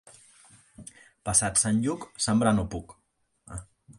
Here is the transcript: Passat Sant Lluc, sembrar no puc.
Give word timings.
Passat 1.29 1.61
Sant 1.65 1.83
Lluc, 1.85 2.09
sembrar 2.27 2.53
no 2.61 2.65
puc. 2.77 2.95